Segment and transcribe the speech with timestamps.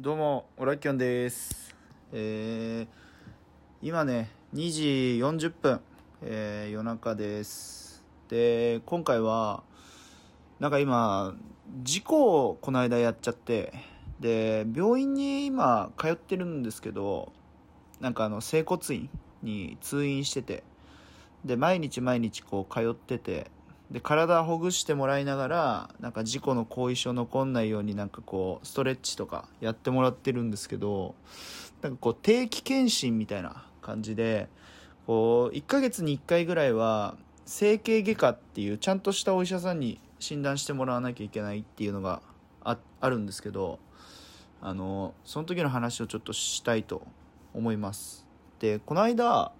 [0.00, 1.74] どうも、オラキョンです。
[2.12, 2.88] えー、
[3.82, 4.82] 今ね、2時
[5.20, 5.80] 40分、
[6.22, 8.04] えー、夜中です。
[8.28, 9.64] で、今回は、
[10.60, 11.34] なんか今、
[11.82, 13.72] 事故をこの間やっちゃって、
[14.20, 17.32] で、病院に今通ってるんですけど、
[17.98, 19.10] なんかあの、整骨院
[19.42, 20.62] に通院してて、
[21.44, 23.50] で、毎日毎日こう通ってて、
[23.90, 31.14] で、体ほぐしてもらいながら、なんか事故の後遺症残んないようになんかこう、ストレッチとかやってもらってるんですけど、
[31.80, 34.48] なんかこう、定期検診みたいな感じで、
[35.06, 37.16] こう、1ヶ月に1回ぐらいは、
[37.46, 42.20] 整形外科っていうちゃんとしたお医者さんに診断してもらわなきゃいけないっていうのが
[42.62, 43.78] ああるんですけど、
[44.60, 47.06] あの、その時の話をちょっとしたいと
[47.54, 48.26] 思います。
[48.58, 49.52] で、この間、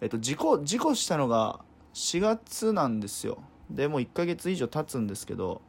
[0.00, 1.60] えっと、事故、事故したのが
[1.94, 3.38] 4月なんですよ。
[3.70, 5.60] で、もう1ヶ月以上経つんですけど、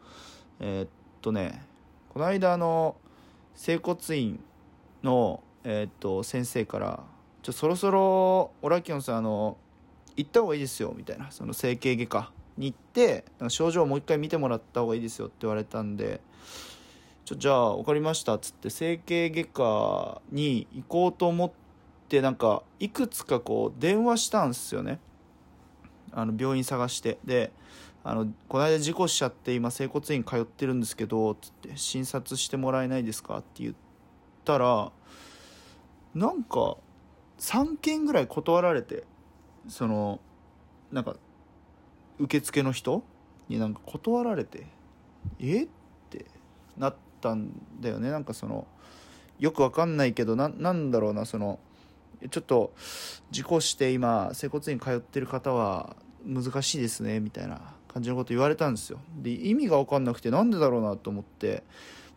[0.60, 0.90] えーっ
[1.22, 1.64] とね、
[2.10, 2.96] この間の、
[3.56, 4.40] 整骨院
[5.04, 7.04] の、えーっと、先生から、
[7.42, 9.58] ちょ、そろそろ、オラキオンさんあの、
[10.16, 16.22] 行った方がいいですよ、みたいな、その整形外科に行って、症状をもう一回見てもらった方がいいですよって言われたんで、
[17.26, 21.52] ちょ、じゃあ、わかりました、っつって、整形外科に行こうと思っ
[22.10, 25.00] て、なんか、いくつかこう、電話したんですよね。
[26.12, 27.18] あの、病院探して。
[27.26, 27.52] で、
[28.04, 33.76] あの、この間事故しちゃって、今、整骨院通ってるんですけど、つって、診察してもらえないですかって言っ
[34.46, 34.92] たら、
[36.16, 36.78] なんか、
[37.40, 39.04] 3件ぐらい断られて、
[39.68, 40.20] その、
[40.92, 41.16] なんか、
[42.20, 43.04] 受付の人
[43.50, 44.66] になんか断られて、
[45.40, 45.64] え？
[45.64, 45.68] っ
[46.10, 46.26] て
[46.78, 48.10] なったんだよね。
[48.10, 48.66] なんかその、
[49.40, 51.60] よくわかんないけど、な、なんだろうな、その、
[52.30, 52.74] ちょっと、
[53.32, 59.00] 事故して今、整骨院通ってる方は難しいですね、みたいな感じのこと言われたんですよ。
[59.22, 61.64] で、意味がわかんなくてなんでだろうなと思って。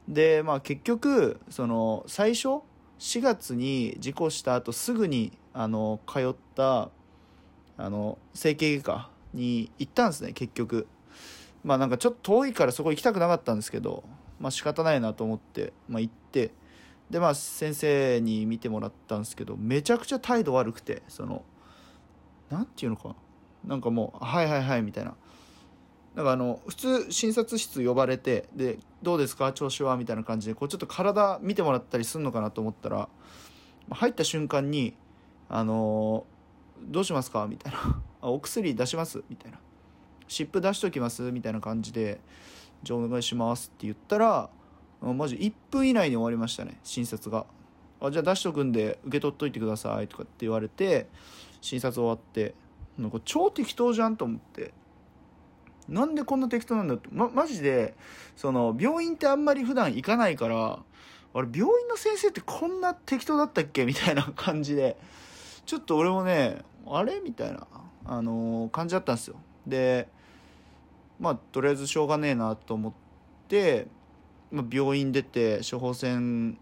[0.08, 2.62] で、まあ結局、その、最初、
[2.98, 6.90] 4月に事故した後すぐに、あの、通った、
[7.76, 10.86] あの、整形外科に行ったんですね、結局。
[11.64, 14.04] まあなんかちょっと遠いからそこ行きたくなかったんですけど、
[14.38, 16.52] まあ仕方ないなと思って、まあ行って、
[17.10, 21.44] でまあ先生に見てもらったんですけど、めちゃくちゃ態度悪くて、その、
[22.48, 23.14] なんていうのかな。
[23.66, 25.14] なんかもう、はいはいはいみたいな。
[26.14, 29.52] なんかあの、普通診察室呼ばれて、で、どうですか？
[29.52, 29.96] 調子は？
[29.96, 33.08] みたいな感じで、こうちょっと体見てもらったりすんのかなと思ったら、
[33.90, 34.96] 入った瞬間に、
[35.48, 36.24] あの
[36.82, 37.46] どうしますか？
[37.48, 38.00] みたいな。
[38.22, 39.22] お薬出します？
[39.28, 39.58] みたいな。
[40.28, 41.22] 湿布出しときます？
[41.32, 42.20] みたいな感じで、
[42.82, 44.48] じゃあお願いしますって言ったら、
[45.00, 47.46] マジ1分以内に終わりましたね、診察が。
[48.00, 51.06] あ、じゃあ出しとくんで受け取っといてくださいとかって言われて、
[51.60, 52.54] 診察終わって、
[52.98, 54.72] なんか超適当じゃんと思って。
[55.88, 57.94] なんでこんな適当なんだって、ま、マジで、
[58.36, 60.78] その、病院ってあんまり普段行かないから、
[61.32, 63.84] あれ、病院の先生ってこんな適当だったっけ？
[63.86, 64.96] みたいな感じで、
[65.66, 67.20] ちょっと俺もね、あれ？
[67.20, 67.66] みたいな、
[68.04, 69.36] あのー感じだったんですよ。
[69.66, 70.08] で、
[71.18, 72.92] まあ、とりあえずしょうがねえなと思っ
[73.48, 73.86] て、
[74.50, 76.58] まあ、病院出て、処方箋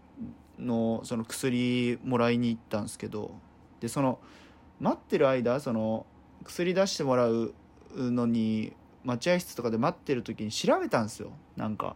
[0.59, 3.31] の、その薬もらいに行ったんですけど、
[3.79, 4.19] で、その、
[4.79, 6.05] 待ってる間、その、
[6.43, 7.53] 薬出してもらう
[7.95, 8.73] のに、
[9.03, 11.31] 待合室とかで待ってる時に調べたんですよ。
[11.55, 11.95] なんか、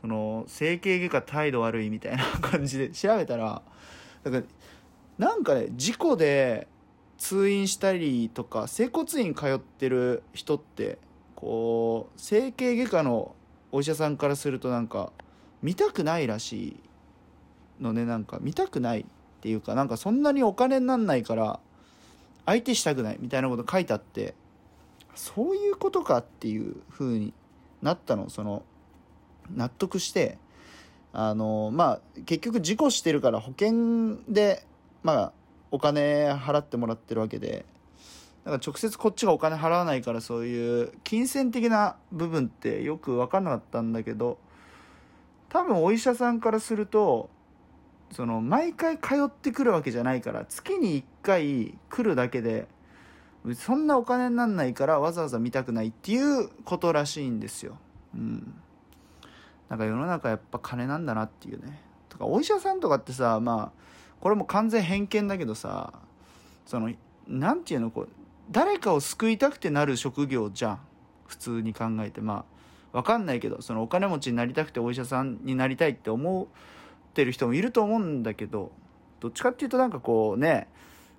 [0.00, 3.62] その、整形外科態度悪いみたいな感じで調べたら、
[4.24, 4.48] なんか、
[5.18, 6.66] なんかね、事故で
[7.18, 10.98] 通院したりとか、整骨院通ってる人って、
[11.36, 13.34] こう、整形外科の
[13.72, 15.12] お医者さんからするとなんか、
[15.62, 16.80] 見たくないらしい
[17.82, 19.04] のね、なんか、見たくないっ
[19.40, 21.60] ていうか、なんかそんなにお金になんないから、
[22.46, 24.34] 相手したくないみたいなこと書いてあって、
[25.14, 27.32] そういうことかっていう風に
[27.82, 28.62] なったの、その、
[29.54, 30.38] 納得して、
[31.12, 34.64] あの、まあ、結局事故してるから保険で、
[35.02, 35.32] まあ、
[35.70, 37.64] お金払ってもらってるわけで、
[38.44, 44.38] だから直接こっちがお金払わないからそういう金銭的な部分ってよく分かんなかったんだけど、
[45.50, 47.28] 多分お医者さんからすると、
[48.12, 52.66] その、毎回通ってくるわけじゃないから、月に1回来るだけで、
[53.54, 57.78] そんなお金になんないからわざわざ見たくないっていうことらしいんですよ。
[58.14, 58.54] うん。
[59.68, 61.80] なんか世の中やっぱ金なんだなっていうね。
[62.08, 63.80] とか、お医者さんとかってさ、まあ、
[64.20, 65.92] これも完全偏見だけどさ、
[66.66, 66.92] その、
[67.26, 68.08] なんていうの、こう、
[68.50, 70.80] 誰かを救いたくてなる職業じゃん。
[71.26, 72.20] 普通に考えて。
[72.20, 72.44] ま
[72.92, 78.72] あ、わかんないけど、そのお金持ちになりたくてお医者さんになりたいって思ってる人もいると思うんだけど、
[79.20, 80.68] どっちかっていうとなんかこうね、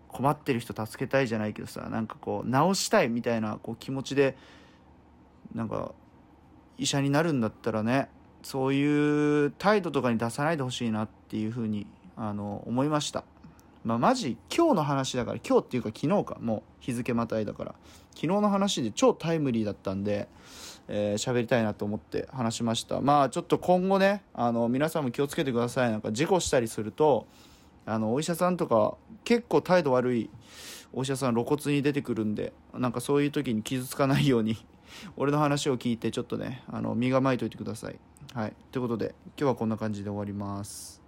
[0.10, 4.36] 困ってる人助けたいじゃないけどさ、なんかこう、治したいみたいなこう気持ちで、
[5.56, 5.94] なんか、
[6.78, 8.10] 医者になるんだったらね、
[8.44, 13.24] そういう態度とかに出さないでほしいなっていうふうにあの思いました
[13.84, 16.38] まあマジ今日の話だから今日っていうか昨日か。
[16.40, 17.76] もう日付またいだから。
[18.14, 20.28] 昨日の話で超タイムリーだったんで
[20.94, 23.00] えー、喋りたいなと思って話しました。
[23.00, 25.92] まあちょっと今後ねあの皆さんも気をつけてください。
[25.92, 27.28] なんか事故したりすると
[27.86, 30.30] あのお医者さんとか結構態度悪い
[30.94, 34.58] お医者さん露骨に出てくるんでなんかそういう時に傷つかないように
[35.16, 37.98] 俺の話を聞いてちょっとねあの身構えといてください。
[38.34, 38.54] はい。
[38.72, 41.01] ということで今日はこんな感じで終わります。